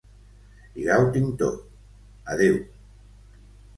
Ja 0.85 0.95
ho 1.01 1.11
tinc 1.17 1.37
tot, 1.43 1.61
adeu. 2.37 2.59